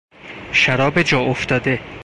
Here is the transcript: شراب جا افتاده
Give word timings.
شراب 0.51 1.01
جا 1.01 1.19
افتاده 1.19 1.79